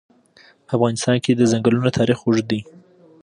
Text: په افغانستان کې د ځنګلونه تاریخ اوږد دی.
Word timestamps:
په 0.65 0.71
افغانستان 0.77 1.15
کې 1.23 1.31
د 1.35 1.41
ځنګلونه 1.51 1.89
تاریخ 1.97 2.17
اوږد 2.21 2.45
دی. 2.51 2.61